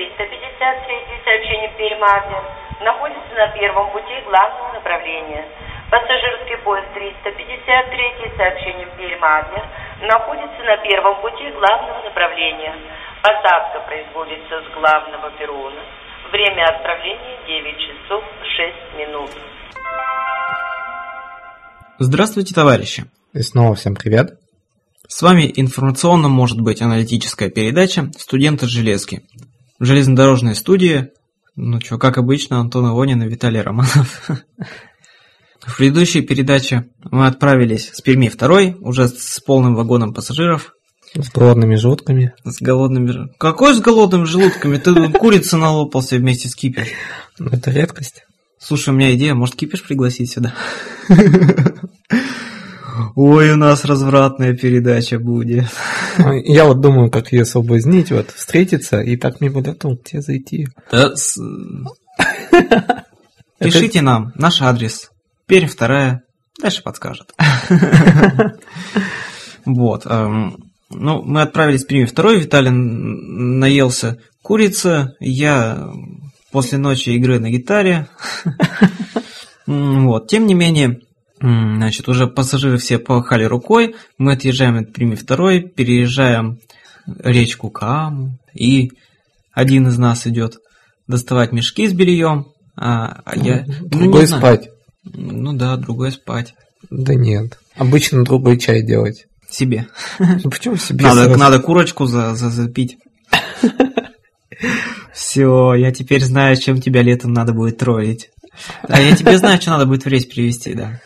353 0.00 1.20
сообщение 1.24 1.68
Пермь-Адлер 1.76 2.44
находится 2.80 3.34
на 3.36 3.48
первом 3.52 3.92
пути 3.92 4.16
главного 4.24 4.72
направления. 4.72 5.44
Пассажирский 5.90 6.56
поезд 6.64 6.88
353 6.94 8.32
сообщением 8.36 8.88
Пермь-Адлер 8.96 9.64
находится 10.08 10.62
на 10.64 10.76
первом 10.78 11.20
пути 11.20 11.52
главного 11.52 12.00
направления. 12.00 12.74
Посадка 13.20 13.80
производится 13.84 14.64
с 14.64 14.72
главного 14.72 15.30
перрона. 15.36 15.82
Время 16.32 16.64
отправления 16.64 17.36
9 17.46 17.76
часов 17.84 18.24
6 18.56 18.96
минут. 18.96 19.30
Здравствуйте, 21.98 22.54
товарищи! 22.54 23.04
И 23.34 23.42
снова 23.42 23.74
всем 23.74 23.94
привет! 23.94 24.30
С 25.06 25.20
вами 25.20 25.52
информационно 25.56 26.28
может 26.28 26.58
быть 26.62 26.80
аналитическая 26.80 27.50
передача 27.50 28.10
«Студенты 28.16 28.66
железки». 28.66 29.20
В 29.80 29.86
железнодорожной 29.86 30.54
студии, 30.54 31.08
ну 31.56 31.80
что, 31.80 31.96
как 31.96 32.18
обычно, 32.18 32.60
Антон 32.60 32.90
Ивонин 32.90 33.22
и 33.22 33.28
Виталий 33.28 33.62
Романов. 33.62 34.28
В 35.60 35.76
предыдущей 35.78 36.20
передаче 36.20 36.90
мы 37.10 37.26
отправились 37.26 37.90
с 37.90 38.02
Перми 38.02 38.28
второй, 38.28 38.76
уже 38.80 39.08
с 39.08 39.40
полным 39.40 39.74
вагоном 39.74 40.12
пассажиров. 40.12 40.74
С 41.14 41.30
голодными 41.30 41.76
желудками. 41.76 42.34
С 42.44 42.60
голодными... 42.60 43.32
Какой 43.38 43.74
с 43.74 43.80
голодными 43.80 44.24
желудками? 44.24 44.76
Ты 44.76 45.12
курица 45.12 45.56
налопался 45.56 46.16
вместе 46.16 46.48
с 46.48 46.54
кипиш. 46.54 46.88
Ну, 47.38 47.48
это 47.50 47.70
редкость. 47.70 48.24
Слушай, 48.58 48.90
у 48.90 48.92
меня 48.92 49.14
идея, 49.14 49.32
может 49.34 49.56
кипиш 49.56 49.82
пригласить 49.82 50.30
сюда? 50.30 50.54
Ой, 53.16 53.52
у 53.52 53.56
нас 53.56 53.84
развратная 53.84 54.54
передача 54.54 55.18
будет. 55.18 55.66
Я 56.44 56.64
вот 56.66 56.80
думаю, 56.80 57.10
как 57.10 57.32
ее 57.32 57.44
соблазнить, 57.44 58.10
вот 58.10 58.30
встретиться, 58.30 59.00
и 59.00 59.16
так 59.16 59.40
мне 59.40 59.50
будет 59.50 59.78
к 59.80 60.04
тебе 60.04 60.22
зайти. 60.22 60.68
Пишите 63.58 64.02
нам 64.02 64.32
наш 64.36 64.62
адрес. 64.62 65.10
Перь 65.46 65.66
вторая. 65.66 66.22
Дальше 66.60 66.82
подскажет. 66.82 67.32
Вот. 69.66 70.06
Эм, 70.06 70.56
ну, 70.88 71.22
мы 71.22 71.42
отправились 71.42 71.84
в 71.84 71.86
Перми 71.86 72.06
второй. 72.06 72.40
Виталий 72.40 72.70
наелся 72.70 74.18
курица. 74.42 75.14
Я 75.20 75.90
после 76.50 76.78
ночи 76.78 77.10
игры 77.10 77.38
на 77.38 77.50
гитаре. 77.50 78.08
Вот. 79.66 80.28
Тем 80.28 80.46
не 80.46 80.54
менее, 80.54 81.00
Значит, 81.40 82.08
уже 82.08 82.26
пассажиры 82.26 82.76
все 82.76 82.98
помахали 82.98 83.44
рукой, 83.44 83.94
мы 84.18 84.32
отъезжаем 84.32 84.76
от 84.76 84.92
Прими 84.92 85.16
второй, 85.16 85.62
переезжаем 85.62 86.58
речку 87.18 87.70
Каму, 87.70 88.38
и 88.52 88.92
один 89.52 89.88
из 89.88 89.96
нас 89.96 90.26
идет 90.26 90.58
доставать 91.06 91.52
мешки 91.52 91.88
с 91.88 91.94
бельем, 91.94 92.48
а, 92.76 93.22
а 93.24 93.36
я... 93.36 93.64
Другой 93.80 94.28
ну, 94.28 94.38
спать. 94.38 94.68
Ну 95.04 95.52
да, 95.54 95.76
другой 95.76 96.12
спать. 96.12 96.54
Да 96.90 97.14
нет, 97.14 97.58
обычно 97.74 98.22
другой 98.24 98.58
чай 98.58 98.82
делать. 98.82 99.26
Себе. 99.48 99.86
Ну, 100.18 100.50
почему 100.50 100.76
себе? 100.76 101.06
Надо, 101.06 101.36
надо 101.36 101.58
курочку 101.58 102.06
за, 102.06 102.34
за, 102.34 102.50
запить. 102.50 102.98
Все, 105.12 105.74
я 105.74 105.90
теперь 105.90 106.22
знаю, 106.22 106.56
чем 106.56 106.80
тебя 106.80 107.02
летом 107.02 107.32
надо 107.32 107.52
будет 107.52 107.78
троллить. 107.78 108.30
А 108.82 109.00
я 109.00 109.16
тебе 109.16 109.38
знаю, 109.38 109.60
что 109.60 109.70
надо 109.70 109.86
будет 109.86 110.04
в 110.04 110.06
рейс 110.06 110.26
привезти, 110.26 110.74
да. 110.74 111.00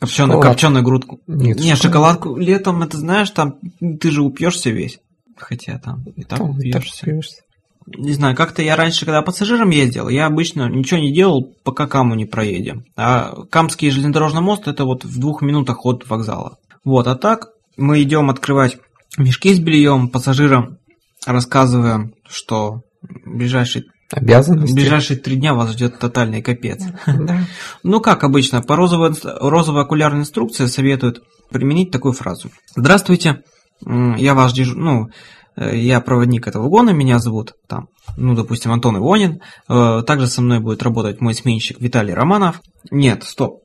Копченую, 0.00 0.40
копченую 0.40 0.82
грудку. 0.82 1.20
Нет, 1.26 1.60
не, 1.60 1.76
шоколадку 1.76 2.36
летом, 2.36 2.82
это 2.82 2.96
знаешь, 2.96 3.30
там 3.30 3.58
ты 4.00 4.10
же 4.10 4.22
упьешься 4.22 4.70
весь. 4.70 4.98
Хотя 5.36 5.78
там 5.78 6.04
и 6.16 6.22
так 6.22 6.38
там 6.38 6.50
упьешься. 6.50 7.42
Не 7.86 8.12
знаю, 8.12 8.34
как-то 8.34 8.62
я 8.62 8.76
раньше, 8.76 9.04
когда 9.04 9.20
пассажиром 9.20 9.70
ездил, 9.70 10.08
я 10.08 10.26
обычно 10.26 10.68
ничего 10.68 11.00
не 11.00 11.12
делал, 11.12 11.54
пока 11.64 11.86
Каму 11.86 12.14
не 12.14 12.24
проедем. 12.24 12.84
А 12.96 13.44
Камский 13.50 13.90
железнодорожный 13.90 14.40
мост 14.40 14.68
это 14.68 14.84
вот 14.84 15.04
в 15.04 15.18
двух 15.18 15.42
минутах 15.42 15.84
от 15.84 16.08
вокзала. 16.08 16.58
Вот, 16.84 17.06
а 17.06 17.14
так 17.14 17.48
мы 17.76 18.02
идем 18.02 18.30
открывать 18.30 18.78
мешки 19.18 19.52
с 19.52 19.58
бельем 19.58 20.08
пассажирам, 20.08 20.78
рассказываем, 21.26 22.14
что 22.26 22.82
ближайший 23.24 23.84
Обязанности. 24.12 24.72
В 24.72 24.74
ближайшие 24.74 25.18
три 25.18 25.36
дня 25.36 25.54
вас 25.54 25.70
ждет 25.70 25.98
тотальный 25.98 26.42
капец. 26.42 26.82
Да. 27.06 27.46
Ну, 27.82 28.00
как 28.00 28.24
обычно, 28.24 28.60
по 28.60 28.76
розовой, 28.76 29.12
розовой 29.22 29.82
окулярной 29.82 30.20
инструкции 30.20 30.66
советуют 30.66 31.22
применить 31.50 31.90
такую 31.90 32.12
фразу. 32.12 32.50
Здравствуйте, 32.74 33.42
я 33.86 34.34
ваш 34.34 34.52
дежур... 34.52 34.76
Ну, 34.76 35.08
э, 35.56 35.76
я 35.76 36.00
проводник 36.00 36.46
этого 36.46 36.64
вагона, 36.64 36.90
меня 36.90 37.18
зовут 37.18 37.54
там, 37.68 37.88
ну, 38.16 38.34
допустим, 38.34 38.72
Антон 38.72 38.98
Ивонин. 38.98 39.40
Э, 39.68 40.02
также 40.06 40.26
со 40.26 40.42
мной 40.42 40.60
будет 40.60 40.82
работать 40.82 41.20
мой 41.20 41.34
сменщик 41.34 41.80
Виталий 41.80 42.14
Романов. 42.14 42.60
Нет, 42.90 43.24
стоп. 43.24 43.60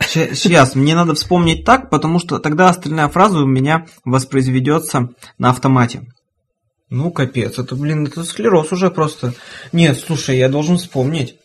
Сейчас, 0.00 0.74
мне 0.74 0.94
надо 0.94 1.14
вспомнить 1.14 1.64
так, 1.64 1.90
потому 1.90 2.18
что 2.18 2.38
тогда 2.38 2.68
остальная 2.68 3.08
фраза 3.08 3.40
у 3.40 3.46
меня 3.46 3.86
воспроизведется 4.04 5.10
на 5.38 5.50
автомате. 5.50 6.02
Ну, 6.90 7.10
капец, 7.10 7.58
это, 7.58 7.76
блин, 7.76 8.06
это 8.06 8.24
склероз 8.24 8.72
уже 8.72 8.90
просто. 8.90 9.34
Нет, 9.72 9.98
слушай, 9.98 10.38
я 10.38 10.48
должен 10.48 10.78
вспомнить. 10.78 11.36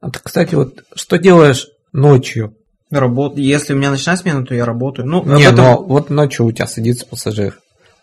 А 0.00 0.10
ты, 0.10 0.20
кстати, 0.22 0.54
вот 0.54 0.84
что 0.94 1.18
делаешь 1.18 1.68
ночью? 1.92 2.56
Работ... 2.90 3.38
Если 3.38 3.72
у 3.72 3.76
меня 3.76 3.90
ночная 3.90 4.16
смена, 4.16 4.44
то 4.44 4.54
я 4.54 4.64
работаю. 4.64 5.08
Ну, 5.08 5.24
не, 5.24 5.44
этом... 5.44 5.56
но 5.56 5.82
вот 5.82 6.10
ночью 6.10 6.44
у 6.46 6.52
тебя 6.52 6.66
садится 6.66 7.06
пассажир. 7.06 7.58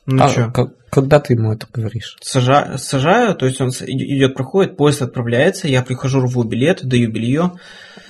Ну 0.06 0.24
а 0.24 0.30
что? 0.30 0.74
Когда 0.90 1.20
ты 1.20 1.34
ему 1.34 1.53
это 1.53 1.68
говоришь? 1.72 2.18
Сажа... 2.22 2.78
Сажаю, 2.78 3.36
то 3.36 3.46
есть 3.46 3.62
он 3.62 3.70
идет, 3.70 4.34
проходит, 4.34 4.76
поезд 4.76 5.03
отправляется, 5.03 5.68
я 5.68 5.84
прихожу, 5.84 6.22
рву 6.22 6.44
билет, 6.44 6.84
даю 6.84 7.12
белье. 7.12 7.52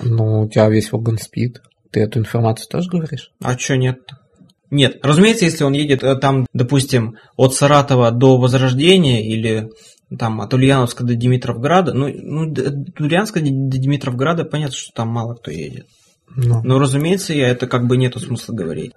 Ну, 0.00 0.42
у 0.42 0.48
тебя 0.48 0.68
весь 0.70 0.90
вагон 0.90 1.18
спит. 1.18 1.60
Ты 1.90 2.00
эту 2.00 2.20
информацию 2.20 2.68
тоже 2.68 2.88
говоришь? 2.88 3.32
А 3.42 3.58
что 3.58 3.76
нет-то? 3.76 4.19
Нет, 4.70 4.98
разумеется, 5.02 5.44
если 5.44 5.64
он 5.64 5.72
едет 5.72 6.04
э, 6.04 6.16
там, 6.16 6.46
допустим, 6.52 7.16
от 7.36 7.54
Саратова 7.54 8.10
до 8.12 8.38
Возрождения 8.38 9.26
или 9.26 9.68
там 10.18 10.40
от 10.40 10.54
Ульяновска 10.54 11.04
до 11.04 11.14
Димитровграда, 11.14 11.92
ну, 11.92 12.08
ну 12.08 12.52
от 12.52 13.00
Ульяновска 13.00 13.40
до 13.40 13.78
Димитровграда 13.78 14.44
понятно, 14.44 14.76
что 14.76 14.92
там 14.94 15.08
мало 15.08 15.34
кто 15.34 15.50
едет. 15.50 15.86
Ну. 16.36 16.62
Но, 16.62 16.78
разумеется, 16.78 17.34
я 17.34 17.48
это 17.48 17.66
как 17.66 17.86
бы 17.86 17.96
нету 17.96 18.20
смысла 18.20 18.52
говорить. 18.54 18.92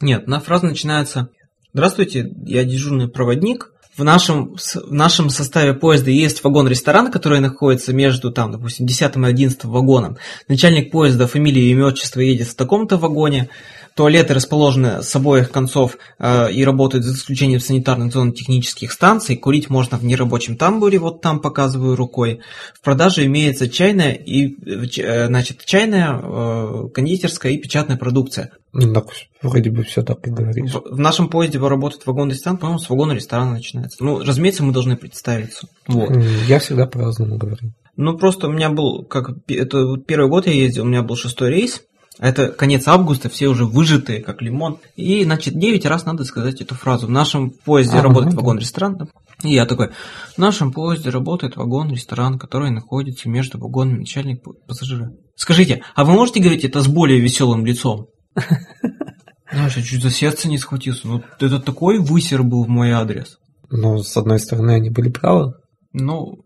Нет, 0.00 0.26
на 0.28 0.40
фраза 0.40 0.66
начинается 0.66 1.28
«Здравствуйте, 1.72 2.28
я 2.44 2.64
дежурный 2.64 3.08
проводник, 3.08 3.72
в 3.96 4.04
нашем, 4.04 4.56
в 4.56 4.92
нашем 4.92 5.28
составе 5.28 5.74
поезда 5.74 6.10
есть 6.10 6.42
вагон-ресторан, 6.42 7.10
который 7.10 7.40
находится 7.40 7.92
между, 7.92 8.32
там, 8.32 8.50
допустим, 8.50 8.86
10 8.86 9.16
и 9.16 9.24
11 9.24 9.64
вагоном. 9.64 10.16
Начальник 10.48 10.90
поезда, 10.90 11.26
фамилия 11.26 11.70
имя 11.70 11.86
отчество 11.86 12.20
едет 12.20 12.48
в 12.48 12.56
таком-то 12.56 12.96
вагоне. 12.96 13.50
Туалеты 13.94 14.34
расположены 14.34 15.02
с 15.02 15.14
обоих 15.14 15.50
концов 15.50 15.98
э, 16.18 16.52
и 16.52 16.64
работают 16.64 17.04
за 17.04 17.14
исключением 17.14 17.60
санитарных 17.60 18.12
зон 18.12 18.32
технических 18.32 18.90
станций. 18.92 19.36
Курить 19.36 19.68
можно 19.68 19.98
в 19.98 20.04
нерабочем 20.04 20.56
тамбуре, 20.56 20.98
вот 20.98 21.20
там 21.20 21.40
показываю 21.40 21.96
рукой. 21.96 22.40
В 22.74 22.80
продаже 22.80 23.26
имеется 23.26 23.68
чайная 23.68 24.12
и 24.12 24.54
э, 24.66 25.26
значит 25.26 25.64
чайная, 25.64 26.18
э, 26.22 26.88
кондитерская 26.94 27.52
и 27.52 27.58
печатная 27.58 27.96
продукция. 27.96 28.52
Ну, 28.72 28.94
так, 28.94 29.08
вроде 29.42 29.70
бы 29.70 29.82
все 29.82 30.02
так 30.02 30.26
и 30.26 30.30
говоришь. 30.30 30.72
В, 30.72 30.94
в 30.94 30.98
нашем 30.98 31.28
поезде 31.28 31.58
работает 31.58 32.06
вагон-ресторан, 32.06 32.56
по-моему, 32.56 32.78
с 32.78 32.88
вагона-ресторана 32.88 33.52
начинается. 33.52 34.02
Ну, 34.02 34.20
разумеется, 34.20 34.62
мы 34.62 34.72
должны 34.72 34.96
представиться. 34.96 35.68
Вот. 35.86 36.16
Я 36.48 36.58
всегда 36.58 36.86
по-разному 36.86 37.36
говорю. 37.36 37.72
Ну, 37.96 38.16
просто 38.16 38.48
у 38.48 38.52
меня 38.52 38.70
был, 38.70 39.04
как 39.04 39.30
это 39.48 39.98
первый 39.98 40.30
год 40.30 40.46
я 40.46 40.54
ездил, 40.54 40.84
у 40.84 40.86
меня 40.86 41.02
был 41.02 41.16
шестой 41.16 41.50
рейс, 41.50 41.82
это 42.18 42.48
конец 42.48 42.86
августа, 42.88 43.28
все 43.28 43.48
уже 43.48 43.64
выжатые, 43.64 44.22
как 44.22 44.42
лимон. 44.42 44.78
И, 44.96 45.24
значит, 45.24 45.58
9 45.58 45.86
раз 45.86 46.04
надо 46.04 46.24
сказать 46.24 46.60
эту 46.60 46.74
фразу. 46.74 47.06
В 47.06 47.10
нашем 47.10 47.50
поезде 47.50 47.98
а, 47.98 48.02
работает 48.02 48.34
вагон-ресторан. 48.34 49.08
И 49.42 49.54
я 49.54 49.66
такой, 49.66 49.90
в 50.34 50.38
нашем 50.38 50.72
поезде 50.72 51.10
работает 51.10 51.56
вагон-ресторан, 51.56 52.38
который 52.38 52.70
находится 52.70 53.28
между 53.28 53.58
вагонами 53.58 54.00
начальник 54.00 54.42
пассажира. 54.66 55.10
Скажите, 55.36 55.82
а 55.94 56.04
вы 56.04 56.12
можете 56.12 56.40
говорить 56.40 56.64
это 56.64 56.82
с 56.82 56.86
более 56.86 57.20
веселым 57.20 57.64
лицом? 57.64 58.06
Знаешь, 59.52 59.76
я 59.76 59.82
чуть 59.82 60.02
за 60.02 60.10
сердце 60.10 60.48
не 60.48 60.58
схватился. 60.58 61.06
Ну, 61.06 61.22
это 61.40 61.60
такой 61.60 61.98
высер 61.98 62.42
был 62.42 62.64
в 62.64 62.68
мой 62.68 62.90
адрес. 62.92 63.38
Ну, 63.70 63.98
с 63.98 64.16
одной 64.16 64.38
стороны, 64.38 64.72
они 64.72 64.90
были 64.90 65.08
правы. 65.10 65.54
Ну, 65.92 66.44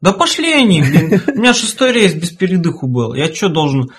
да 0.00 0.12
пошли 0.12 0.52
они, 0.52 0.82
блин. 0.82 1.20
У 1.28 1.38
меня 1.38 1.54
шестой 1.54 1.92
рейс 1.92 2.14
без 2.14 2.30
передыху 2.30 2.88
был. 2.88 3.14
Я 3.14 3.32
что 3.32 3.48
должен 3.48 3.90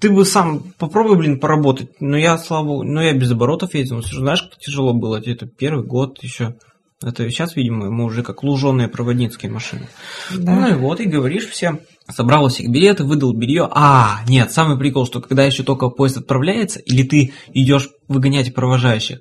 ты 0.00 0.10
бы 0.10 0.24
сам 0.24 0.72
попробуй, 0.78 1.16
блин, 1.16 1.38
поработать. 1.38 1.90
Но 2.00 2.16
я, 2.16 2.38
слава 2.38 2.64
богу, 2.66 2.82
ну 2.82 3.00
я 3.00 3.12
без 3.12 3.30
оборотов 3.30 3.74
ездил. 3.74 3.96
Ну, 3.96 4.02
знаешь, 4.02 4.42
как 4.42 4.58
тяжело 4.58 4.92
было. 4.92 5.22
Это 5.24 5.46
первый 5.46 5.84
год 5.84 6.22
еще. 6.22 6.56
Это 7.02 7.28
сейчас, 7.30 7.56
видимо, 7.56 7.90
мы 7.90 8.04
уже 8.04 8.22
как 8.22 8.42
луженые 8.42 8.88
проводницкие 8.88 9.52
машины. 9.52 9.86
Да. 10.34 10.54
Ну 10.54 10.68
и 10.68 10.72
вот, 10.74 11.00
и 11.00 11.04
говоришь 11.04 11.46
всем. 11.46 11.80
Собрал 12.08 12.46
у 12.46 12.48
всех 12.48 12.70
билеты, 12.70 13.04
выдал 13.04 13.32
белье. 13.34 13.68
А, 13.70 14.20
нет, 14.28 14.50
самый 14.50 14.78
прикол, 14.78 15.06
что 15.06 15.20
когда 15.20 15.44
еще 15.44 15.62
только 15.62 15.90
поезд 15.90 16.16
отправляется, 16.18 16.80
или 16.80 17.02
ты 17.02 17.32
идешь 17.52 17.90
выгонять 18.08 18.54
провожающих, 18.54 19.20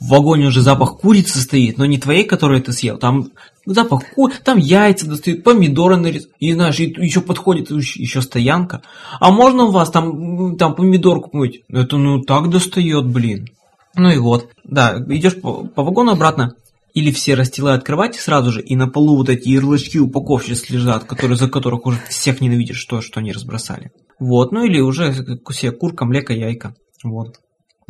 в 0.00 0.08
вагоне 0.08 0.46
уже 0.46 0.60
запах 0.60 0.98
курицы 0.98 1.38
стоит, 1.40 1.78
но 1.78 1.86
не 1.86 1.98
твоей, 1.98 2.24
которую 2.24 2.62
ты 2.62 2.72
съел, 2.72 2.98
там 2.98 3.30
запах 3.64 4.02
ку, 4.14 4.30
там 4.44 4.58
яйца 4.58 5.08
достают, 5.08 5.44
помидоры 5.44 5.96
нарез, 5.96 6.28
и 6.38 6.52
знаешь, 6.52 6.78
и 6.80 6.84
еще 6.84 7.20
подходит 7.20 7.70
еще 7.70 8.20
стоянка. 8.20 8.82
А 9.20 9.30
можно 9.30 9.64
у 9.64 9.70
вас 9.70 9.90
там, 9.90 10.56
там 10.56 10.74
помидорку 10.74 11.30
помыть? 11.30 11.62
Это 11.68 11.96
ну 11.96 12.20
так 12.20 12.50
достает, 12.50 13.06
блин. 13.06 13.48
Ну 13.96 14.10
и 14.10 14.18
вот, 14.18 14.48
да, 14.64 15.02
идешь 15.08 15.40
по, 15.40 15.64
по 15.64 15.84
вагону 15.84 16.12
обратно, 16.12 16.54
или 16.94 17.10
все 17.12 17.34
расстилают 17.34 17.84
кровати 17.84 18.18
сразу 18.18 18.50
же, 18.52 18.60
и 18.62 18.76
на 18.76 18.88
полу 18.88 19.16
вот 19.16 19.28
эти 19.28 19.48
ярлычки 19.48 19.98
упаковщиц 19.98 20.70
лежат, 20.70 21.04
которые, 21.04 21.36
за 21.36 21.48
которых 21.48 21.86
уже 21.86 22.00
всех 22.08 22.40
ненавидишь, 22.40 22.78
что, 22.78 23.00
что 23.00 23.20
они 23.20 23.32
разбросали. 23.32 23.92
Вот, 24.18 24.52
ну 24.52 24.64
или 24.64 24.80
уже 24.80 25.14
все 25.50 25.72
курка, 25.72 26.04
млека, 26.04 26.32
яйка. 26.32 26.74
Вот. 27.02 27.40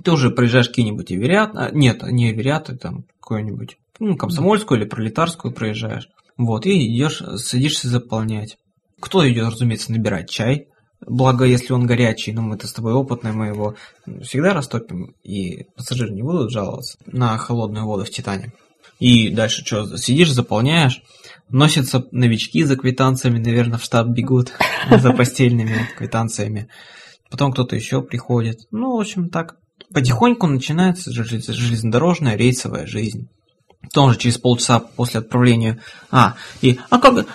Ты 0.03 0.13
уже 0.13 0.31
проезжаешь 0.31 0.69
какие-нибудь 0.69 1.13
Эвериат, 1.13 1.53
а, 1.55 1.71
нет, 1.71 2.03
не 2.03 2.33
Эвериаты, 2.33 2.77
там 2.77 3.05
какой-нибудь, 3.21 3.79
ну, 3.99 4.17
комсомольскую 4.17 4.81
или 4.81 4.89
пролетарскую 4.89 5.55
проезжаешь. 5.55 6.09
Вот, 6.37 6.67
и 6.67 6.87
идешь, 6.87 7.23
садишься 7.37 7.89
заполнять. 7.89 8.59
Кто 9.01 9.29
идет, 9.29 9.53
разумеется, 9.53 9.93
набирать 9.93 10.31
чай. 10.31 10.69
Благо, 11.07 11.45
если 11.45 11.73
он 11.73 11.87
горячий, 11.87 12.33
но 12.33 12.43
мы-то 12.43 12.67
с 12.67 12.73
тобой 12.73 12.95
опытные, 12.95 13.35
мы 13.35 13.49
его 13.49 13.75
всегда 14.23 14.55
растопим, 14.55 15.15
и 15.23 15.65
пассажиры 15.77 16.13
не 16.13 16.23
будут 16.23 16.51
жаловаться 16.51 16.99
на 17.07 17.37
холодную 17.37 17.85
воду 17.85 18.05
в 18.05 18.11
Титане. 18.11 18.53
И 18.99 19.29
дальше 19.29 19.65
что, 19.65 19.97
сидишь, 19.97 20.33
заполняешь, 20.33 21.03
носятся 21.49 22.07
новички 22.11 22.65
за 22.65 22.77
квитанциями, 22.77 23.39
наверное, 23.39 23.79
в 23.79 23.83
штаб 23.83 24.09
бегут 24.09 24.53
за 24.91 25.13
постельными 25.13 25.89
квитанциями. 25.97 26.69
Потом 27.31 27.53
кто-то 27.53 27.77
еще 27.77 28.01
приходит. 28.03 28.61
Ну, 28.71 28.97
в 28.97 29.01
общем, 29.01 29.29
так. 29.29 29.57
Потихоньку 29.93 30.47
начинается 30.47 31.13
железнодорожная 31.13 32.37
рейсовая 32.37 32.87
жизнь. 32.87 33.29
Тоже 33.93 34.19
через 34.19 34.39
полчаса 34.39 34.81
после 34.81 35.21
отправления. 35.21 35.81
А, 36.11 36.35
и, 36.63 36.79
а 36.91 36.99
как, 36.99 37.27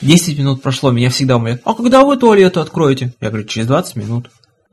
10 0.00 0.38
минут 0.38 0.62
прошло, 0.62 0.90
меня 0.90 1.10
всегда 1.10 1.36
умоляют, 1.36 1.62
а 1.64 1.74
когда 1.74 2.04
вы 2.04 2.16
туалеты 2.16 2.60
откроете? 2.60 3.14
Я 3.20 3.28
говорю, 3.28 3.46
через 3.46 3.66
20 3.66 3.96
минут. 3.96 4.30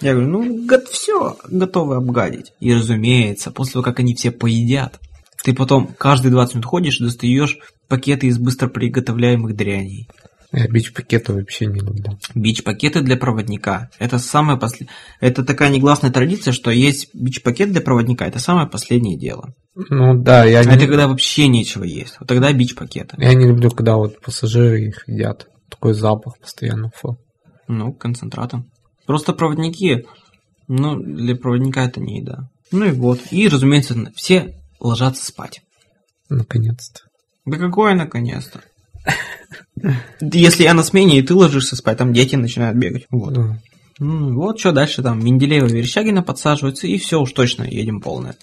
Я 0.00 0.14
говорю, 0.14 0.28
ну, 0.28 0.68
все, 0.90 1.36
готовы 1.48 1.96
обгадить. 1.96 2.52
И 2.58 2.74
разумеется, 2.74 3.52
после 3.52 3.74
того, 3.74 3.84
как 3.84 4.00
они 4.00 4.14
все 4.14 4.32
поедят, 4.32 4.98
ты 5.44 5.54
потом 5.54 5.94
каждые 5.96 6.32
20 6.32 6.54
минут 6.54 6.66
ходишь 6.66 7.00
и 7.00 7.04
достаешь 7.04 7.58
пакеты 7.88 8.26
из 8.26 8.38
быстро 8.38 8.68
приготовляемых 8.68 9.54
дряней. 9.54 10.08
Я 10.52 10.68
бич-пакеты 10.68 11.32
вообще 11.32 11.64
не 11.64 11.80
люблю. 11.80 12.18
Бич-пакеты 12.34 13.00
для 13.00 13.16
проводника. 13.16 13.88
Это 13.98 14.18
самое 14.18 14.58
послед... 14.58 14.90
Это 15.18 15.44
такая 15.44 15.70
негласная 15.70 16.12
традиция, 16.12 16.52
что 16.52 16.70
есть 16.70 17.08
бич-пакет 17.14 17.72
для 17.72 17.80
проводника. 17.80 18.26
Это 18.26 18.38
самое 18.38 18.68
последнее 18.68 19.18
дело. 19.18 19.54
Ну 19.74 20.14
да, 20.14 20.44
я 20.44 20.60
а 20.60 20.64
не... 20.64 20.76
это 20.76 20.86
когда 20.86 21.08
вообще 21.08 21.48
нечего 21.48 21.84
есть. 21.84 22.16
Вот 22.20 22.28
тогда 22.28 22.52
бич-пакеты. 22.52 23.16
Я 23.18 23.32
не 23.32 23.46
люблю, 23.46 23.70
когда 23.70 23.96
вот 23.96 24.20
пассажиры 24.20 24.82
их 24.82 25.08
едят. 25.08 25.46
Такой 25.70 25.94
запах 25.94 26.38
постоянно. 26.38 26.90
Фу. 26.96 27.16
Ну, 27.66 27.94
концентратом. 27.94 28.70
Просто 29.06 29.32
проводники, 29.32 30.04
ну, 30.68 30.96
для 30.96 31.34
проводника 31.34 31.84
это 31.84 32.00
не 32.00 32.20
еда. 32.20 32.50
Ну 32.70 32.84
и 32.84 32.90
вот. 32.90 33.20
И, 33.30 33.48
разумеется, 33.48 33.96
все 34.14 34.54
ложатся 34.80 35.24
спать. 35.24 35.62
Наконец-то. 36.28 37.00
Да 37.46 37.56
какое 37.56 37.94
наконец-то? 37.94 38.60
Если 40.20 40.62
я 40.62 40.74
на 40.74 40.82
смене, 40.82 41.18
и 41.18 41.22
ты 41.22 41.34
ложишься 41.34 41.76
спать, 41.76 41.98
там 41.98 42.12
дети 42.12 42.36
начинают 42.36 42.76
бегать. 42.76 43.06
Вот. 43.10 43.32
Да. 43.32 43.58
Ну, 43.98 44.34
вот 44.34 44.58
что 44.58 44.72
дальше 44.72 45.02
там. 45.02 45.24
Менделеева 45.24 45.66
Верещагина 45.66 46.22
подсаживается, 46.22 46.86
и 46.86 46.98
все 46.98 47.20
уж 47.20 47.32
точно 47.32 47.64
едем 47.64 48.00
полное. 48.00 48.36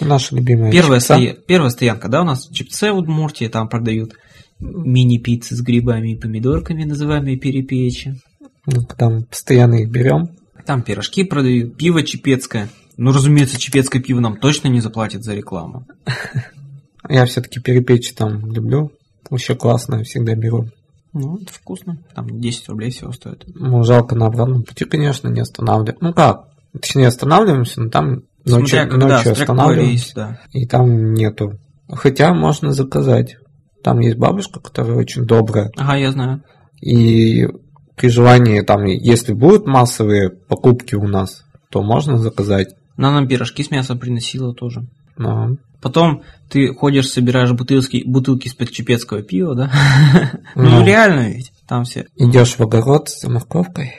Наша 0.00 0.34
любимая 0.34 0.72
Первая, 0.72 1.00
стоя... 1.00 1.34
Первая 1.34 1.70
стоянка, 1.70 2.08
да, 2.08 2.22
у 2.22 2.24
нас 2.24 2.48
чипсы 2.48 2.92
в 2.92 2.96
Удмуртии, 2.96 3.46
там 3.48 3.68
продают 3.68 4.14
мини-пиццы 4.58 5.56
с 5.56 5.60
грибами 5.62 6.12
и 6.12 6.16
помидорками, 6.16 6.84
называемые 6.84 7.38
перепечи. 7.38 8.20
Ну, 8.66 8.82
Там 8.82 9.24
постоянно 9.24 9.76
их 9.76 9.90
берем. 9.90 10.30
Там 10.66 10.82
пирожки 10.82 11.24
продают, 11.24 11.76
пиво 11.76 12.02
чепецкое. 12.02 12.68
Ну, 12.96 13.12
разумеется, 13.12 13.58
чепецкое 13.58 14.02
пиво 14.02 14.20
нам 14.20 14.36
точно 14.36 14.68
не 14.68 14.80
заплатит 14.80 15.24
за 15.24 15.34
рекламу. 15.34 15.86
Я 17.08 17.24
все-таки 17.24 17.60
перепечь 17.60 18.12
там 18.12 18.52
люблю. 18.52 18.92
Вообще 19.30 19.54
классно, 19.54 20.02
всегда 20.02 20.34
беру. 20.34 20.66
Ну, 21.12 21.38
это 21.38 21.52
вкусно. 21.52 21.98
Там 22.14 22.40
10 22.40 22.68
рублей 22.68 22.90
всего 22.90 23.12
стоит. 23.12 23.44
Ну, 23.54 23.82
жалко 23.82 24.14
на 24.14 24.26
обратном 24.26 24.62
пути, 24.62 24.84
конечно, 24.84 25.28
не 25.28 25.40
останавливаем. 25.40 25.98
Ну 26.00 26.12
как, 26.12 26.48
точнее 26.72 27.08
останавливаемся, 27.08 27.80
но 27.80 27.90
там 27.90 28.22
ночью, 28.44 28.66
Смотря 28.66 28.86
когда, 28.86 29.08
ночью 29.08 29.32
останавливаемся, 29.32 29.90
рейс, 29.90 30.12
да. 30.14 30.40
и 30.52 30.66
там 30.66 31.14
нету. 31.14 31.58
Хотя 31.88 32.34
можно 32.34 32.72
заказать. 32.72 33.36
Там 33.82 34.00
есть 34.00 34.18
бабушка, 34.18 34.60
которая 34.60 34.96
очень 34.96 35.24
добрая. 35.24 35.70
Ага, 35.76 35.96
я 35.96 36.12
знаю. 36.12 36.42
И 36.80 37.48
при 37.96 38.08
желании, 38.08 38.60
там, 38.60 38.84
если 38.84 39.32
будут 39.32 39.66
массовые 39.66 40.30
покупки 40.30 40.94
у 40.94 41.06
нас, 41.06 41.44
то 41.70 41.82
можно 41.82 42.18
заказать. 42.18 42.74
Она 42.96 43.10
нам 43.12 43.26
пирожки 43.26 43.62
с 43.62 43.70
мясом 43.70 43.98
приносила 43.98 44.54
тоже. 44.54 44.86
Но 45.16 45.56
Потом 45.80 46.22
ты 46.50 46.74
ходишь, 46.74 47.08
собираешь 47.10 47.52
бутылки, 47.52 48.02
бутылки 48.04 48.48
из-под 48.48 48.70
чепецкого 48.70 49.22
пива, 49.22 49.54
да? 49.54 49.72
Ну. 50.54 50.68
Ну, 50.68 50.84
реально 50.84 51.30
ведь. 51.30 51.52
Там 51.66 51.84
все... 51.84 52.06
идешь 52.16 52.56
в 52.56 52.60
огород 52.60 53.08
за 53.08 53.30
морковкой 53.30 53.94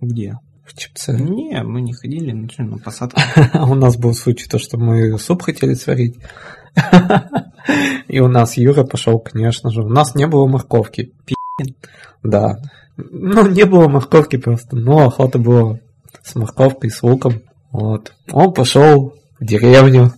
Где? 0.00 0.36
в 0.70 0.76
чипце. 0.78 1.12
Не, 1.12 1.62
мы 1.62 1.80
не 1.80 1.92
ходили, 1.92 2.32
ну 2.32 2.48
что, 2.48 2.62
на 2.62 2.78
посадку. 2.78 3.20
А 3.52 3.66
у 3.70 3.74
нас 3.74 3.96
был 3.96 4.14
случай, 4.14 4.48
то, 4.48 4.58
что 4.58 4.78
мы 4.78 5.18
суп 5.18 5.42
хотели 5.42 5.74
сварить. 5.74 6.18
И 8.08 8.20
у 8.20 8.28
нас 8.28 8.56
Юра 8.56 8.84
пошел, 8.84 9.18
конечно 9.18 9.70
же. 9.70 9.82
У 9.82 9.88
нас 9.88 10.14
не 10.14 10.26
было 10.26 10.46
морковки. 10.46 11.12
Пи***ин. 11.24 11.74
Да. 12.22 12.58
Ну, 12.96 13.48
не 13.48 13.64
было 13.64 13.88
морковки 13.88 14.36
просто. 14.36 14.76
Но 14.76 15.06
охота 15.06 15.38
была 15.38 15.78
с 16.22 16.34
морковкой, 16.34 16.90
с 16.90 17.02
луком. 17.02 17.42
Вот. 17.72 18.12
Он 18.30 18.52
пошел 18.52 19.14
в 19.38 19.44
деревню. 19.44 20.12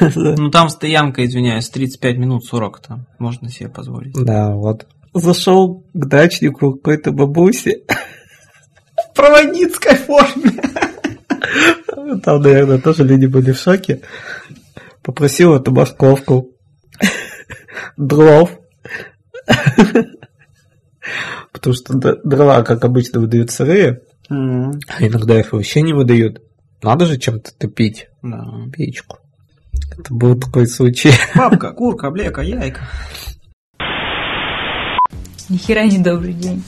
Ну, 0.00 0.50
там 0.50 0.68
стоянка, 0.70 1.24
извиняюсь, 1.24 1.68
35 1.68 2.16
минут 2.18 2.44
40 2.44 2.80
там. 2.80 3.06
Можно 3.18 3.50
себе 3.50 3.68
позволить. 3.68 4.14
Да, 4.14 4.52
вот. 4.54 4.86
Зашел 5.14 5.84
к 5.92 6.06
дачнику 6.06 6.74
какой-то 6.74 7.12
бабусе. 7.12 7.82
В 9.10 9.14
проводницкой 9.14 9.96
форме. 9.96 10.52
Там, 12.22 12.42
наверное, 12.42 12.78
тоже 12.78 13.04
люди 13.04 13.26
были 13.26 13.52
в 13.52 13.58
шоке. 13.58 14.00
Попросил 15.02 15.54
эту 15.54 15.70
морковку. 15.72 16.50
Дров. 17.96 18.58
Потому 21.52 21.74
что 21.74 21.94
дрова, 21.94 22.62
как 22.62 22.84
обычно, 22.84 23.20
выдают 23.20 23.50
сырые, 23.50 24.02
а 24.28 24.34
иногда 25.00 25.38
их 25.38 25.52
вообще 25.52 25.82
не 25.82 25.92
выдают. 25.92 26.42
Надо 26.82 27.06
же 27.06 27.18
чем-то 27.18 27.50
топить 27.56 28.08
Да. 28.22 28.44
печку. 28.72 29.18
Это 29.90 30.14
был 30.14 30.38
такой 30.38 30.66
случай. 30.66 31.12
Бабка, 31.34 31.72
курка, 31.72 32.10
блека, 32.10 32.42
яйка. 32.42 32.88
Нихера 35.48 35.84
не 35.84 35.98
добрый 35.98 36.34
день. 36.34 36.62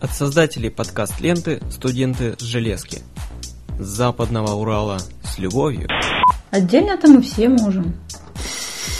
От 0.00 0.12
создателей 0.12 0.70
подкаст-ленты 0.70 1.60
«Студенты 1.70 2.34
с 2.38 2.42
железки». 2.42 3.02
С 3.78 3.86
западного 3.86 4.52
Урала 4.54 4.98
с 5.24 5.38
любовью. 5.38 5.88
Отдельно-то 6.50 7.08
мы 7.08 7.22
все 7.22 7.48
можем. 7.48 7.94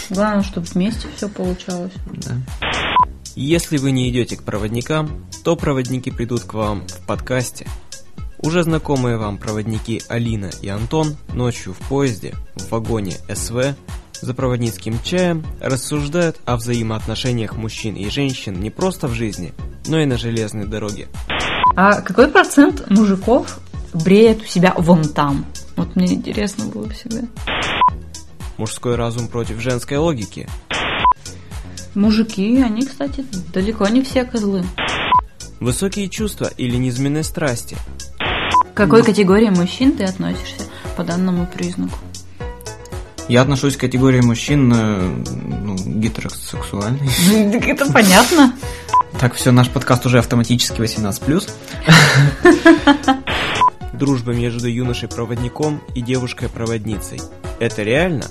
Главное, 0.09 0.43
чтобы 0.43 0.67
вместе 0.67 1.07
все 1.15 1.29
получалось. 1.29 1.93
Да. 2.25 2.35
Если 3.35 3.77
вы 3.77 3.91
не 3.91 4.09
идете 4.09 4.37
к 4.37 4.43
проводникам, 4.43 5.25
то 5.43 5.55
проводники 5.55 6.11
придут 6.11 6.43
к 6.43 6.53
вам 6.53 6.85
в 6.87 7.05
подкасте. 7.05 7.67
Уже 8.43 8.63
знакомые 8.63 9.15
вам 9.15 9.37
проводники 9.37 10.01
Алина 10.09 10.49
и 10.61 10.67
Антон 10.67 11.15
ночью 11.33 11.73
в 11.73 11.77
поезде, 11.87 12.35
в 12.55 12.71
вагоне 12.71 13.15
СВ, 13.33 13.73
за 14.21 14.33
проводницким 14.33 14.99
чаем 15.01 15.45
рассуждают 15.61 16.41
о 16.43 16.57
взаимоотношениях 16.57 17.55
мужчин 17.55 17.95
и 17.95 18.09
женщин 18.09 18.59
не 18.59 18.69
просто 18.69 19.07
в 19.07 19.13
жизни, 19.13 19.53
но 19.87 19.97
и 19.97 20.05
на 20.05 20.17
железной 20.17 20.65
дороге. 20.65 21.07
А 21.77 22.01
какой 22.01 22.27
процент 22.27 22.89
мужиков 22.89 23.59
бреет 23.93 24.41
у 24.41 24.45
себя 24.45 24.73
вон 24.77 25.05
там? 25.05 25.45
Вот 25.77 25.95
мне 25.95 26.13
интересно 26.13 26.65
было 26.65 26.89
всегда. 26.89 27.21
Мужской 28.57 28.95
разум 28.95 29.29
против 29.29 29.61
женской 29.61 29.97
логики. 29.97 30.49
Мужики, 31.95 32.61
они, 32.61 32.85
кстати, 32.85 33.25
далеко 33.53 33.87
не 33.87 34.01
все 34.01 34.25
козлы. 34.25 34.65
Высокие 35.61 36.09
чувства 36.09 36.51
или 36.57 36.75
низменные 36.75 37.23
страсти. 37.23 37.77
К 38.73 38.77
какой 38.77 39.03
категории 39.03 39.49
мужчин 39.49 39.91
ты 39.91 40.03
относишься 40.03 40.63
по 40.97 41.03
данному 41.03 41.45
признаку? 41.45 41.95
Я 43.27 43.43
отношусь 43.43 43.77
к 43.77 43.81
категории 43.81 44.21
мужчин 44.21 44.73
э, 44.75 45.15
ну, 45.61 45.75
гетеросексуальный. 45.75 47.51
Так 47.51 47.67
это 47.67 47.93
понятно. 47.93 48.55
Так, 49.19 49.35
все, 49.35 49.51
наш 49.51 49.69
подкаст 49.69 50.07
уже 50.07 50.17
автоматически 50.17 50.81
18+. 50.81 51.51
Дружба 53.93 54.33
между 54.33 54.67
юношей-проводником 54.67 55.79
и 55.93 56.01
девушкой-проводницей. 56.01 57.21
Это 57.59 57.83
реально? 57.83 58.25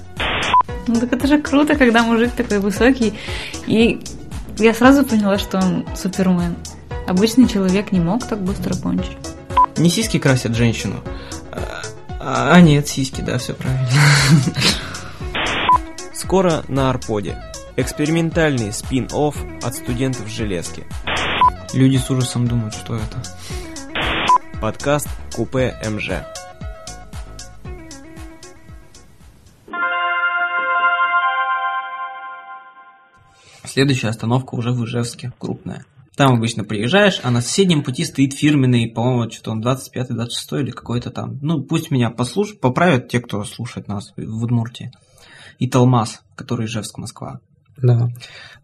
Ну 0.89 0.99
так 0.99 1.13
это 1.13 1.29
же 1.29 1.41
круто, 1.41 1.77
когда 1.77 2.03
мужик 2.03 2.33
такой 2.33 2.59
высокий. 2.59 3.15
И 3.69 4.01
я 4.59 4.75
сразу 4.75 5.05
поняла, 5.05 5.39
что 5.39 5.59
он 5.59 5.87
супермен. 5.95 6.57
Обычный 7.07 7.47
человек 7.47 7.93
не 7.93 8.01
мог 8.01 8.27
так 8.27 8.43
быстро 8.43 8.75
кончить. 8.75 9.17
Не 9.77 9.91
сиськи 9.91 10.19
красят 10.19 10.55
женщину. 10.55 11.03
А, 12.21 12.55
а 12.55 12.61
нет, 12.61 12.89
сиськи, 12.89 13.21
да, 13.21 13.39
все 13.39 13.55
правильно. 13.55 13.89
Скоро 16.15 16.63
на 16.69 16.91
Арподе. 16.91 17.43
Экспериментальный 17.77 18.71
спин-офф 18.71 19.37
от 19.63 19.75
студентов 19.75 20.29
железки. 20.29 20.85
Люди 21.73 21.97
с 21.97 22.11
ужасом 22.11 22.47
думают, 22.47 22.75
что 22.75 22.97
это. 22.97 23.23
Подкаст 24.61 25.09
Купе 25.35 25.75
МЖ. 25.85 26.25
Следующая 33.65 34.09
остановка 34.09 34.55
уже 34.55 34.71
в 34.71 34.85
Ижевске, 34.85 35.33
крупная. 35.39 35.87
Там 36.23 36.35
обычно 36.35 36.63
приезжаешь, 36.63 37.19
а 37.25 37.33
на 37.33 37.41
соседнем 37.41 37.83
пути 37.83 38.05
стоит 38.05 38.35
фирменный, 38.35 38.87
по-моему, 38.87 39.29
что 39.29 39.51
он 39.51 39.61
25-26 39.61 40.61
или 40.61 40.71
какой-то 40.71 41.11
там. 41.11 41.41
Ну, 41.43 41.65
пусть 41.65 41.91
меня 41.91 42.11
послуш... 42.11 42.57
поправят 42.61 43.09
те, 43.09 43.19
кто 43.19 43.43
слушает 43.43 43.89
нас 43.89 44.13
в 44.17 44.45
Удмуртии. 44.45 44.93
И 45.59 45.69
Талмаз, 45.69 46.21
который 46.37 46.67
Ижевск, 46.67 46.97
Москва. 46.97 47.41
Да. 47.77 48.09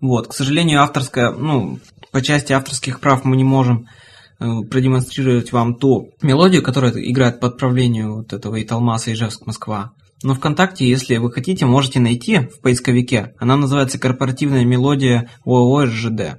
Вот, 0.00 0.29
к 0.29 0.35
сожалению, 0.35 0.83
авторская, 0.83 1.33
ну, 1.33 1.81
по 2.12 2.23
части 2.23 2.53
авторских 2.53 3.00
прав 3.00 3.25
мы 3.25 3.37
не 3.37 3.43
можем 3.43 3.88
э, 4.38 4.61
продемонстрировать 4.71 5.50
вам 5.50 5.75
ту 5.75 6.12
мелодию, 6.23 6.62
которая 6.62 6.93
играет 6.93 7.41
по 7.41 7.49
отправлению 7.49 8.19
вот 8.19 8.33
этого 8.33 8.62
Италмаса 8.62 9.12
Ижевск, 9.12 9.47
Москва. 9.47 9.95
Но 10.23 10.35
ВКонтакте, 10.35 10.88
если 10.88 11.17
вы 11.17 11.33
хотите, 11.33 11.67
можете 11.67 11.99
найти 11.99 12.38
в 12.38 12.61
поисковике. 12.61 13.35
Она 13.37 13.57
называется 13.57 13.99
«Корпоративная 13.99 14.65
мелодия 14.65 15.29
ООО 15.45 15.87
СЖД». 15.87 16.38